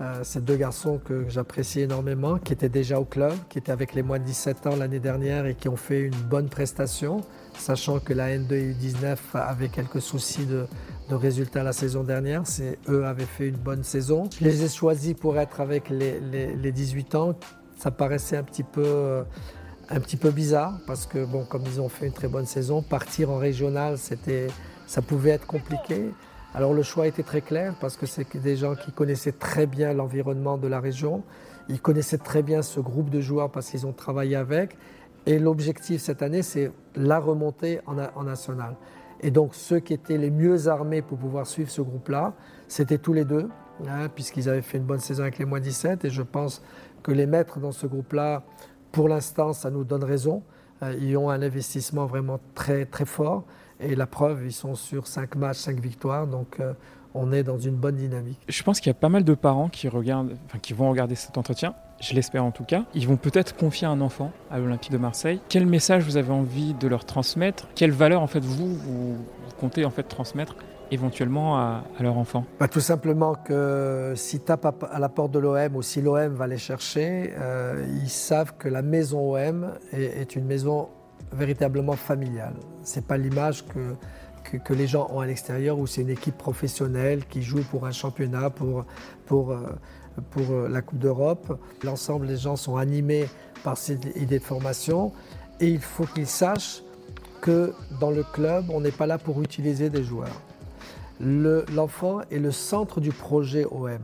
euh, 0.00 0.20
ces 0.22 0.40
deux 0.40 0.56
garçons 0.56 0.98
que 1.04 1.28
j'apprécie 1.28 1.80
énormément, 1.80 2.38
qui 2.38 2.52
étaient 2.52 2.68
déjà 2.68 2.98
au 2.98 3.04
club, 3.04 3.34
qui 3.48 3.58
étaient 3.58 3.72
avec 3.72 3.94
les 3.94 4.02
moins 4.02 4.18
de 4.18 4.24
17 4.24 4.66
ans 4.66 4.76
l'année 4.76 5.00
dernière 5.00 5.46
et 5.46 5.54
qui 5.54 5.68
ont 5.68 5.76
fait 5.76 6.00
une 6.00 6.14
bonne 6.28 6.48
prestation, 6.48 7.20
sachant 7.54 7.98
que 7.98 8.12
la 8.12 8.36
N2 8.36 8.52
et 8.52 8.72
U19 8.72 9.16
avait 9.34 9.68
quelques 9.68 10.00
soucis 10.00 10.46
de, 10.46 10.66
résultats 11.10 11.64
la 11.64 11.72
saison 11.72 12.04
dernière. 12.04 12.42
C'est 12.44 12.78
eux 12.88 13.04
avaient 13.04 13.24
fait 13.24 13.48
une 13.48 13.56
bonne 13.56 13.82
saison. 13.82 14.30
Je 14.38 14.44
les 14.44 14.62
ai 14.62 14.68
choisis 14.68 15.14
pour 15.14 15.38
être 15.38 15.60
avec 15.60 15.90
les, 15.90 16.20
les 16.20 16.72
18 16.72 17.14
ans 17.16 17.34
ça 17.80 17.90
paraissait 17.90 18.36
un 18.36 18.42
petit 18.42 18.62
peu, 18.62 18.84
euh, 18.84 19.22
un 19.88 20.00
petit 20.00 20.18
peu 20.18 20.30
bizarre 20.30 20.78
parce 20.86 21.06
que, 21.06 21.24
bon, 21.24 21.46
comme 21.46 21.62
ils 21.64 21.80
ont 21.80 21.88
fait 21.88 22.06
une 22.06 22.12
très 22.12 22.28
bonne 22.28 22.44
saison, 22.44 22.82
partir 22.82 23.30
en 23.30 23.38
régional, 23.38 23.96
ça 24.86 25.02
pouvait 25.02 25.30
être 25.30 25.46
compliqué. 25.46 26.10
Alors 26.52 26.74
le 26.74 26.82
choix 26.82 27.06
était 27.06 27.22
très 27.22 27.40
clair 27.40 27.74
parce 27.80 27.96
que 27.96 28.04
c'est 28.04 28.36
des 28.36 28.56
gens 28.56 28.74
qui 28.74 28.92
connaissaient 28.92 29.32
très 29.32 29.66
bien 29.66 29.94
l'environnement 29.94 30.58
de 30.58 30.68
la 30.68 30.78
région, 30.78 31.22
ils 31.70 31.80
connaissaient 31.80 32.18
très 32.18 32.42
bien 32.42 32.60
ce 32.60 32.80
groupe 32.80 33.08
de 33.08 33.22
joueurs 33.22 33.50
parce 33.50 33.70
qu'ils 33.70 33.86
ont 33.86 33.92
travaillé 33.92 34.36
avec. 34.36 34.76
Et 35.24 35.38
l'objectif 35.38 36.02
cette 36.02 36.20
année, 36.20 36.42
c'est 36.42 36.72
la 36.96 37.18
remontée 37.18 37.80
en, 37.86 37.96
en, 37.98 38.24
national. 38.24 38.76
Et 39.22 39.30
donc 39.30 39.54
ceux 39.54 39.80
qui 39.80 39.94
étaient 39.94 40.18
les 40.18 40.30
mieux 40.30 40.68
armés 40.68 41.00
pour 41.00 41.16
pouvoir 41.16 41.46
suivre 41.46 41.70
ce 41.70 41.80
groupe-là, 41.80 42.34
c'était 42.68 42.98
tous 42.98 43.14
les 43.14 43.24
deux, 43.24 43.48
hein, 43.88 44.08
puisqu'ils 44.14 44.48
avaient 44.50 44.62
fait 44.62 44.78
une 44.78 44.84
bonne 44.84 45.00
saison 45.00 45.22
avec 45.22 45.38
les 45.38 45.44
moins 45.46 45.60
17. 45.60 46.04
Et 46.04 46.10
je 46.10 46.22
pense 46.22 46.62
que 47.02 47.12
les 47.12 47.26
mettre 47.26 47.58
dans 47.58 47.72
ce 47.72 47.86
groupe-là, 47.86 48.42
pour 48.92 49.08
l'instant, 49.08 49.52
ça 49.52 49.70
nous 49.70 49.84
donne 49.84 50.04
raison. 50.04 50.42
Euh, 50.82 50.94
ils 51.00 51.16
ont 51.16 51.30
un 51.30 51.42
investissement 51.42 52.06
vraiment 52.06 52.40
très, 52.54 52.86
très 52.86 53.04
fort. 53.04 53.44
Et 53.78 53.94
la 53.94 54.06
preuve, 54.06 54.44
ils 54.44 54.52
sont 54.52 54.74
sur 54.74 55.06
5 55.06 55.36
matchs, 55.36 55.58
5 55.58 55.80
victoires. 55.80 56.26
Donc, 56.26 56.60
euh, 56.60 56.72
on 57.14 57.32
est 57.32 57.42
dans 57.42 57.58
une 57.58 57.76
bonne 57.76 57.96
dynamique. 57.96 58.38
Je 58.48 58.62
pense 58.62 58.80
qu'il 58.80 58.88
y 58.88 58.94
a 58.94 58.98
pas 58.98 59.08
mal 59.08 59.24
de 59.24 59.34
parents 59.34 59.68
qui, 59.68 59.88
regardent, 59.88 60.36
enfin, 60.46 60.58
qui 60.58 60.72
vont 60.72 60.90
regarder 60.90 61.14
cet 61.14 61.38
entretien. 61.38 61.74
Je 62.00 62.14
l'espère 62.14 62.44
en 62.44 62.50
tout 62.50 62.64
cas. 62.64 62.84
Ils 62.94 63.06
vont 63.06 63.16
peut-être 63.16 63.56
confier 63.56 63.86
un 63.86 64.00
enfant 64.00 64.32
à 64.50 64.58
l'Olympique 64.58 64.92
de 64.92 64.98
Marseille. 64.98 65.40
Quel 65.48 65.66
message 65.66 66.04
vous 66.04 66.16
avez 66.16 66.32
envie 66.32 66.74
de 66.74 66.88
leur 66.88 67.04
transmettre? 67.04 67.68
Quelle 67.74 67.90
valeur 67.90 68.22
en 68.22 68.26
fait 68.26 68.40
vous, 68.40 68.74
vous 68.74 69.16
comptez 69.58 69.84
en 69.84 69.90
fait 69.90 70.04
transmettre 70.04 70.54
éventuellement 70.90 71.58
à, 71.58 71.84
leur 72.00 72.16
enfant 72.16 72.44
bah, 72.58 72.68
Tout 72.68 72.80
simplement 72.80 73.34
que 73.34 74.12
s'ils 74.16 74.40
tapent 74.40 74.84
à 74.90 74.98
la 74.98 75.08
porte 75.08 75.32
de 75.32 75.38
l'OM 75.38 75.76
ou 75.76 75.82
si 75.82 76.00
l'OM 76.00 76.34
va 76.34 76.46
les 76.46 76.58
chercher, 76.58 77.32
euh, 77.38 77.84
ils 78.02 78.10
savent 78.10 78.54
que 78.58 78.68
la 78.68 78.82
maison 78.82 79.34
OM 79.34 79.72
est, 79.92 80.36
une 80.36 80.46
maison 80.46 80.88
véritablement 81.32 81.96
familiale. 81.96 82.54
Ce 82.82 82.96
n'est 82.96 83.06
pas 83.06 83.16
l'image 83.16 83.64
que, 83.66 84.58
que, 84.58 84.74
les 84.74 84.86
gens 84.86 85.08
ont 85.12 85.20
à 85.20 85.26
l'extérieur 85.26 85.78
où 85.78 85.86
c'est 85.86 86.02
une 86.02 86.10
équipe 86.10 86.36
professionnelle 86.36 87.24
qui 87.26 87.42
joue 87.42 87.62
pour 87.62 87.86
un 87.86 87.92
championnat, 87.92 88.50
pour, 88.50 88.84
pour, 89.26 89.52
euh, 89.52 89.60
pour 90.30 90.50
euh, 90.50 90.68
la 90.68 90.82
Coupe 90.82 90.98
d'Europe. 90.98 91.60
L'ensemble 91.84 92.26
des 92.26 92.36
gens 92.36 92.56
sont 92.56 92.76
animés 92.76 93.26
par 93.62 93.76
cette 93.76 94.16
idée 94.16 94.38
de 94.38 94.44
formation 94.44 95.12
et 95.60 95.68
il 95.68 95.80
faut 95.80 96.06
qu'ils 96.06 96.26
sachent 96.26 96.82
que 97.40 97.72
dans 98.00 98.10
le 98.10 98.22
club, 98.22 98.66
on 98.70 98.80
n'est 98.80 98.90
pas 98.90 99.06
là 99.06 99.16
pour 99.16 99.40
utiliser 99.40 99.88
des 99.88 100.02
joueurs 100.02 100.42
l'enfant 101.20 102.20
est 102.30 102.38
le 102.38 102.50
centre 102.50 103.00
du 103.00 103.10
projet 103.10 103.64
OM. 103.64 103.98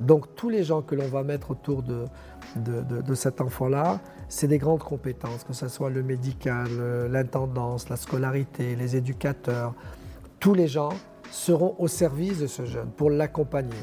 Donc 0.00 0.34
tous 0.34 0.48
les 0.48 0.64
gens 0.64 0.80
que 0.80 0.94
l'on 0.94 1.08
va 1.08 1.22
mettre 1.22 1.50
autour 1.50 1.82
de, 1.82 3.14
cet 3.14 3.40
enfant-là, 3.40 4.00
c'est 4.28 4.46
des 4.46 4.58
grandes 4.58 4.82
compétences, 4.82 5.44
que 5.44 5.52
ce 5.52 5.68
soit 5.68 5.90
le 5.90 6.02
médical, 6.02 6.68
l'intendance, 7.10 7.88
la 7.88 7.96
scolarité, 7.96 8.76
les 8.76 8.96
éducateurs. 8.96 9.74
Tous 10.38 10.54
les 10.54 10.68
gens 10.68 10.90
seront 11.30 11.74
au 11.78 11.86
service 11.86 12.38
de 12.38 12.46
ce 12.46 12.64
jeune 12.64 12.90
pour 12.96 13.10
l'accompagner. 13.10 13.76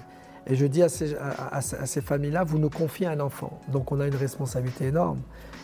Et 0.47 0.55
je 0.55 0.65
dis 0.65 0.81
à 0.81 0.89
ces, 0.89 1.15
à 1.15 1.61
ces 1.61 2.01
familles-là, 2.01 2.45
vous 2.45 2.57
nous 2.57 2.69
confiez 2.69 3.05
un 3.05 3.19
enfant, 3.19 3.59
donc 3.67 3.91
on 3.91 3.99
a 3.99 4.07
une 4.07 4.15
responsabilité 4.15 4.85
énorme. 4.85 5.19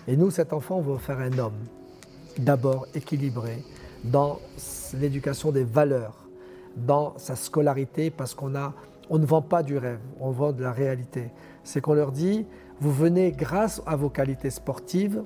Et 0.08 0.18
nous, 0.18 0.30
cet 0.30 0.52
enfant, 0.52 0.78
on 0.78 0.82
veut 0.82 0.98
faire 0.98 1.20
un 1.20 1.38
homme, 1.40 1.58
d'abord 2.38 2.86
équilibré 2.94 3.64
dans 4.04 4.40
l'éducation 4.94 5.52
des 5.52 5.64
valeurs 5.64 6.23
dans 6.76 7.18
sa 7.18 7.36
scolarité 7.36 8.10
parce 8.10 8.34
qu'on 8.34 8.56
a, 8.56 8.74
on 9.10 9.20
ne 9.20 9.26
vend 9.26 9.42
pas 9.42 9.64
du 9.64 9.78
rêve, 9.78 10.00
on 10.20 10.32
vend 10.32 10.52
de 10.52 10.64
la 10.64 10.72
réalité. 10.72 11.32
C'est 11.64 11.82
qu'on 11.82 11.94
leur 11.94 12.12
dit, 12.12 12.46
vous 12.80 12.92
venez 12.92 13.32
grâce 13.32 13.82
à 13.86 13.96
vos 13.96 14.10
qualités 14.10 14.50
sportives, 14.50 15.24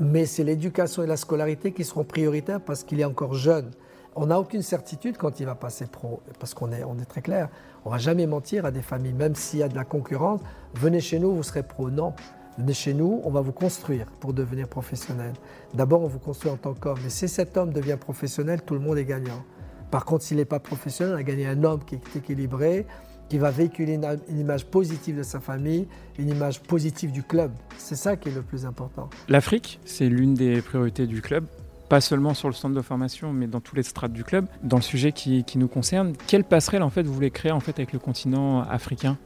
mais 0.00 0.26
c'est 0.26 0.44
l'éducation 0.44 1.02
et 1.02 1.06
la 1.06 1.16
scolarité 1.16 1.72
qui 1.72 1.84
seront 1.84 2.04
prioritaires 2.04 2.60
parce 2.60 2.84
qu'il 2.84 3.00
est 3.00 3.04
encore 3.04 3.34
jeune. 3.34 3.70
On 4.14 4.26
n'a 4.26 4.40
aucune 4.40 4.62
certitude 4.62 5.16
quand 5.16 5.38
il 5.38 5.46
va 5.46 5.54
passer 5.54 5.86
pro, 5.86 6.20
parce 6.40 6.54
qu'on 6.54 6.72
est, 6.72 6.82
on 6.84 6.98
est 6.98 7.04
très 7.04 7.20
clair. 7.20 7.48
On 7.84 7.90
va 7.90 7.98
jamais 7.98 8.26
mentir 8.26 8.64
à 8.64 8.70
des 8.70 8.82
familles, 8.82 9.12
même 9.12 9.34
s'il 9.34 9.60
y 9.60 9.62
a 9.62 9.68
de 9.68 9.76
la 9.76 9.84
concurrence. 9.84 10.40
Venez 10.74 11.00
chez 11.00 11.18
nous, 11.18 11.34
vous 11.34 11.42
serez 11.42 11.62
pro. 11.62 11.90
Non, 11.90 12.14
venez 12.56 12.74
chez 12.74 12.94
nous, 12.94 13.20
on 13.24 13.30
va 13.30 13.40
vous 13.40 13.52
construire 13.52 14.06
pour 14.18 14.32
devenir 14.32 14.66
professionnel. 14.66 15.34
D'abord, 15.74 16.02
on 16.02 16.08
vous 16.08 16.18
construit 16.18 16.50
en 16.50 16.56
tant 16.56 16.74
qu'homme. 16.74 16.98
Mais 17.02 17.10
si 17.10 17.28
cet 17.28 17.56
homme 17.56 17.72
devient 17.72 17.96
professionnel, 17.98 18.62
tout 18.62 18.74
le 18.74 18.80
monde 18.80 18.98
est 18.98 19.04
gagnant. 19.04 19.44
Par 19.90 20.04
contre, 20.04 20.24
s'il 20.24 20.36
n'est 20.36 20.44
pas 20.44 20.60
professionnel, 20.60 21.14
on 21.14 21.18
a 21.18 21.22
gagné 21.22 21.46
un 21.46 21.64
homme 21.64 21.84
qui 21.84 21.94
est 21.94 22.16
équilibré, 22.16 22.86
qui 23.28 23.38
va 23.38 23.50
véhiculer 23.50 23.94
une, 23.94 24.38
image 24.38 24.66
positive 24.66 25.18
de 25.18 25.22
sa 25.22 25.40
famille, 25.40 25.86
une 26.18 26.28
image 26.28 26.62
positive 26.62 27.12
du 27.12 27.22
club. 27.22 27.52
C'est 27.76 27.96
ça 27.96 28.16
qui 28.16 28.28
est 28.28 28.34
le 28.34 28.42
plus 28.42 28.66
important. 28.66 29.08
L'Afrique, 29.28 29.80
c'est 29.84 30.08
l'une 30.08 30.34
des 30.34 30.62
priorités 30.62 31.06
du 31.06 31.22
club 31.22 31.46
pas 31.88 32.02
seulement 32.02 32.34
sur 32.34 32.48
le 32.48 32.54
centre 32.54 32.74
de 32.74 32.82
formation, 32.82 33.32
mais 33.32 33.46
dans 33.46 33.60
tous 33.60 33.74
les 33.74 33.82
strates 33.82 34.12
du 34.12 34.22
club. 34.22 34.44
Dans 34.62 34.76
le 34.76 34.82
sujet 34.82 35.12
qui, 35.12 35.42
nous 35.56 35.68
concerne, 35.68 36.12
quelle 36.26 36.44
passerelle 36.44 36.82
en 36.82 36.90
fait 36.90 37.02
vous 37.02 37.14
voulez 37.14 37.30
créer 37.30 37.50
en 37.50 37.60
fait 37.60 37.78
avec 37.78 37.94
le 37.94 37.98
continent 37.98 38.60
africain? 38.60 39.16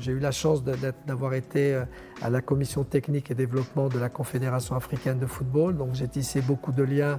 J'ai 0.00 0.12
eu 0.12 0.18
la 0.18 0.30
chance 0.30 0.62
d'avoir 0.62 1.32
été 1.32 1.72
euh, 1.72 1.84
à 2.20 2.28
la 2.28 2.42
commission 2.42 2.84
technique 2.84 3.30
et 3.30 3.34
développement 3.34 3.88
de 3.88 3.98
la 3.98 4.10
Confédération 4.10 4.76
africaine 4.76 5.18
de 5.18 5.24
football, 5.24 5.78
donc 5.78 5.94
j'ai 5.94 6.08
tissé 6.08 6.42
beaucoup 6.42 6.72
de 6.72 6.82
liens 6.82 7.18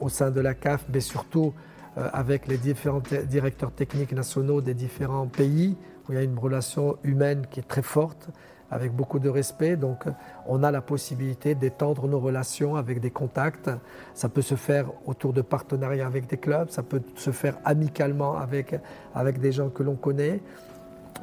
au 0.00 0.08
sein 0.08 0.30
de 0.30 0.40
la 0.40 0.54
CAF, 0.54 0.86
mais 0.90 1.00
surtout 1.00 1.52
euh, 1.54 1.77
avec 2.12 2.46
les 2.46 2.58
différents 2.58 3.02
directeurs 3.28 3.72
techniques 3.72 4.12
nationaux 4.12 4.60
des 4.60 4.74
différents 4.74 5.26
pays, 5.26 5.76
où 6.08 6.12
il 6.12 6.14
y 6.14 6.18
a 6.18 6.22
une 6.22 6.38
relation 6.38 6.96
humaine 7.02 7.46
qui 7.50 7.60
est 7.60 7.68
très 7.68 7.82
forte, 7.82 8.30
avec 8.70 8.92
beaucoup 8.94 9.18
de 9.18 9.28
respect. 9.28 9.76
Donc 9.76 10.04
on 10.46 10.62
a 10.62 10.70
la 10.70 10.80
possibilité 10.80 11.54
d'étendre 11.54 12.06
nos 12.06 12.20
relations 12.20 12.76
avec 12.76 13.00
des 13.00 13.10
contacts. 13.10 13.70
Ça 14.14 14.28
peut 14.28 14.42
se 14.42 14.54
faire 14.54 14.86
autour 15.06 15.32
de 15.32 15.42
partenariats 15.42 16.06
avec 16.06 16.26
des 16.26 16.36
clubs, 16.36 16.70
ça 16.70 16.82
peut 16.82 17.02
se 17.16 17.30
faire 17.30 17.56
amicalement 17.64 18.36
avec, 18.36 18.74
avec 19.14 19.40
des 19.40 19.52
gens 19.52 19.68
que 19.68 19.82
l'on 19.82 19.96
connaît, 19.96 20.40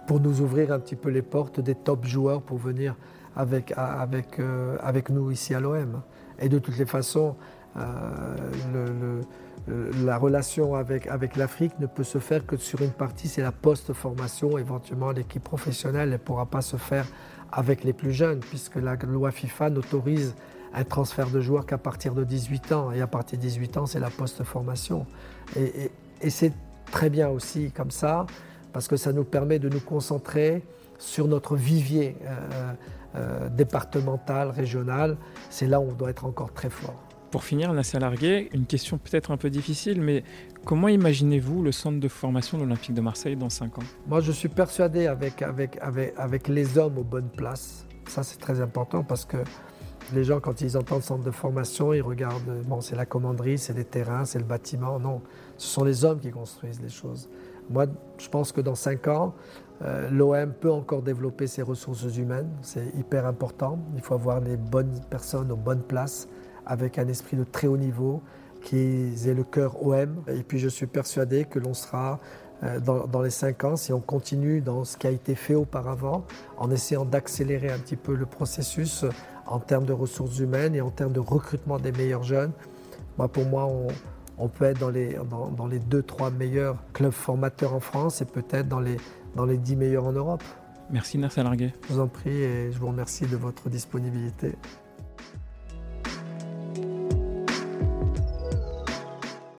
pour 0.08 0.20
nous 0.20 0.42
ouvrir 0.42 0.72
un 0.72 0.80
petit 0.80 0.96
peu 0.96 1.10
les 1.10 1.22
portes 1.22 1.60
des 1.60 1.76
top 1.76 2.06
joueurs 2.06 2.42
pour 2.42 2.58
venir 2.58 2.96
avec, 3.36 3.74
avec, 3.76 4.40
euh, 4.40 4.78
avec 4.82 5.10
nous 5.10 5.32
ici 5.32 5.54
à 5.54 5.60
l'OM. 5.60 6.02
Et 6.40 6.50
de 6.50 6.60
toutes 6.60 6.78
les 6.78 6.86
façons, 6.86 7.36
le, 7.76 9.22
la 9.68 10.18
relation 10.18 10.76
avec, 10.76 11.08
avec 11.08 11.36
l'Afrique 11.36 11.74
ne 11.80 11.88
peut 11.88 12.04
se 12.04 12.20
faire 12.20 12.46
que 12.46 12.58
sur 12.58 12.82
une 12.82 12.92
partie, 12.92 13.28
c'est 13.28 13.42
la 13.42 13.52
post-formation. 13.52 14.58
Éventuellement, 14.58 15.12
l'équipe 15.12 15.44
professionnelle 15.44 16.10
ne 16.10 16.18
pourra 16.18 16.46
pas 16.46 16.62
se 16.62 16.78
faire 16.78 17.08
avec 17.52 17.84
les 17.84 17.94
plus 17.94 18.12
jeunes, 18.12 18.40
puisque 18.40 18.76
la 18.76 18.96
loi 18.96 19.32
FIFA 19.32 19.72
n'autorise 19.72 20.36
un 20.74 20.84
transfert 20.84 21.30
de 21.30 21.40
joueurs 21.40 21.66
qu'à 21.66 21.78
partir 21.78 22.14
de 22.14 22.24
18 22.24 22.72
ans. 22.74 22.92
Et 22.92 23.02
à 23.02 23.08
partir 23.08 23.40
de 23.40 23.44
18 23.44 23.78
ans, 23.78 23.86
c'est 23.86 24.00
la 24.00 24.10
post-formation. 24.10 25.06
Et, 25.56 25.92
c'est 26.30 26.54
très 26.92 27.10
bien 27.10 27.30
aussi 27.30 27.72
comme 27.72 27.92
ça, 27.92 28.26
parce 28.74 28.88
que 28.88 28.98
ça 28.98 29.14
nous 29.14 29.24
permet 29.24 29.60
de 29.60 29.70
nous 29.70 29.80
concentrer 29.80 30.64
sur 30.98 31.28
notre 31.28 31.56
vivier 31.56 32.18
euh, 32.24 32.74
euh, 33.16 33.50
départemental, 33.50 34.50
régional. 34.50 35.18
C'est 35.50 35.68
là 35.68 35.80
où 35.80 35.90
on 35.90 35.94
doit 35.94 36.10
être 36.10 36.26
encore 36.26 36.52
très 36.54 36.70
fort. 36.70 37.05
Pour 37.32 37.44
finir, 37.44 37.74
Nasser 37.74 38.00
Larguet, 38.00 38.50
une 38.54 38.66
question 38.66 38.98
peut-être 38.98 39.32
un 39.32 39.38
peu 39.38 39.50
difficile, 39.50 40.02
mais 40.02 40.24
comment 40.64 40.88
imaginez-vous 40.88 41.64
le 41.64 41.72
centre 41.72 42.00
de 42.00 42.08
formation 42.08 42.58
de 42.58 42.64
l'Olympique 42.64 42.94
de 42.94 43.02
Marseille 43.02 43.36
dans 43.36 43.50
5 43.50 43.80
ans? 43.80 43.84
Moi, 44.08 44.22
je 44.22 44.32
suis 44.32 44.50
persuadé 44.50 45.08
avec, 45.08 45.42
avec, 45.42 45.78
avec, 45.82 46.48
les 46.48 46.78
hommes 46.78 46.98
aux 46.98 47.04
bonnes 47.04 47.30
places. 47.30 47.86
Ça, 48.08 48.24
c'est 48.24 48.38
très 48.38 48.62
important 48.62 49.04
parce 49.04 49.26
que 49.26 49.38
les 50.14 50.24
gens, 50.24 50.40
quand 50.40 50.62
ils 50.62 50.78
entendent 50.78 51.02
centre 51.02 51.24
de 51.24 51.32
formation, 51.32 51.94
ils 51.94 52.02
regardent, 52.02 52.62
bon, 52.66 52.80
c'est 52.80 52.96
la 52.96 53.06
commanderie, 53.06 53.58
c'est 53.58 53.74
les 53.74 53.86
terrains, 53.86 54.26
c'est 54.26 54.40
le 54.40 54.46
bâtiment. 54.46 55.00
Non, 55.00 55.22
ce 55.58 55.68
sont 55.68 55.84
les 55.84 56.06
hommes 56.06 56.20
qui 56.20 56.32
construisent 56.32 56.82
les 56.82 56.90
choses. 56.90 57.30
Moi, 57.70 57.88
je 58.18 58.30
pense 58.30 58.52
que 58.52 58.62
dans 58.62 58.76
5 58.76 59.08
ans, 59.08 59.34
euh, 59.82 60.10
l'OM 60.10 60.54
peut 60.54 60.72
encore 60.72 61.02
développer 61.02 61.48
ses 61.48 61.64
ressources 61.64 62.16
humaines. 62.16 62.50
C'est 62.62 62.96
hyper 62.96 63.26
important. 63.26 63.80
Il 63.96 64.02
faut 64.02 64.14
avoir 64.14 64.40
les 64.40 64.58
bonnes 64.58 65.02
personnes 65.10 65.52
aux 65.52 65.58
bonnes 65.58 65.84
places 65.84 66.30
avec 66.66 66.98
un 67.00 67.08
esprit 67.08 67.38
de 67.38 67.44
très 67.44 67.68
haut 67.68 67.78
niveau, 67.78 68.22
qui 68.66 69.14
aient 69.26 69.34
le 69.34 69.44
cœur 69.44 69.86
OM. 69.86 70.24
Et 70.28 70.44
puis 70.44 70.60
je 70.60 70.68
suis 70.68 70.88
persuadé 70.88 71.46
que 71.46 71.60
l'on 71.60 71.74
sera 71.74 72.20
euh, 72.64 72.80
dans, 72.80 73.22
les 73.22 73.30
cinq 73.30 73.64
ans, 73.64 73.76
si 73.76 73.94
on 73.94 74.00
continue 74.00 74.62
dans 74.62 74.84
ce 74.84 74.98
qui 74.98 75.08
a 75.08 75.12
été 75.12 75.36
fait 75.36 75.56
auparavant, 75.56 76.26
en 76.58 76.72
essayant 76.72 77.06
d'accélérer 77.06 77.70
un 77.70 77.78
petit 77.78 77.96
peu 77.96 78.16
le 78.16 78.26
processus 78.26 79.06
en 79.46 79.60
termes 79.60 79.86
de 79.86 79.94
ressources 79.94 80.40
humaines 80.40 80.74
et 80.74 80.82
en 80.82 80.90
termes 80.90 81.14
de 81.14 81.20
recrutement 81.20 81.78
des 81.78 81.92
meilleurs 81.92 82.24
jeunes. 82.24 82.52
Moi, 83.18 83.28
pour 83.28 83.46
moi, 83.46 83.70
on, 84.38 84.48
peut 84.48 84.66
être 84.66 84.80
dans 84.80 84.90
les, 84.90 85.18
dans, 85.30 85.68
les 85.68 85.80
deux, 85.80 86.02
trois 86.02 86.32
meilleurs 86.32 86.78
clubs 86.94 87.12
formateurs 87.12 87.74
en 87.74 87.80
France 87.80 88.22
et 88.22 88.26
peut-être 88.26 88.68
dans 88.68 88.80
les, 88.80 88.98
dans 89.36 89.46
les 89.46 89.58
dix 89.58 89.76
meilleurs 89.76 90.06
en 90.06 90.14
Europe. 90.14 90.44
Merci 90.90 91.18
Nasser 91.18 91.44
Larguet. 91.44 91.74
Je 91.88 91.94
vous 91.94 92.00
en 92.00 92.08
prie 92.08 92.42
et 92.42 92.72
je 92.72 92.80
vous 92.80 92.88
remercie 92.88 93.26
de 93.26 93.36
votre 93.36 93.70
disponibilité. 93.70 94.56